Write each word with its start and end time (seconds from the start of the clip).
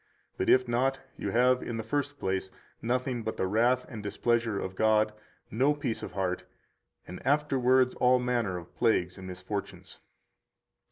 But 0.35 0.49
if 0.49 0.67
not, 0.67 0.99
you 1.15 1.29
have, 1.29 1.61
in 1.61 1.77
the 1.77 1.83
first 1.83 2.17
place, 2.17 2.49
nothing 2.81 3.21
but 3.21 3.37
the 3.37 3.45
wrath 3.45 3.85
and 3.87 4.01
displeasure 4.01 4.59
of 4.59 4.73
God, 4.75 5.13
no 5.51 5.75
peace 5.75 6.01
of 6.01 6.13
heart, 6.13 6.43
and 7.07 7.23
afterwards 7.23 7.93
all 7.93 8.17
manner 8.17 8.57
of 8.57 8.73
plagues 8.75 9.19
and 9.19 9.27
misfortunes. 9.27 9.99